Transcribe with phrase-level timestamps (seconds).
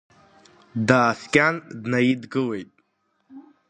[0.87, 2.71] Дааскьан днаидгылеит.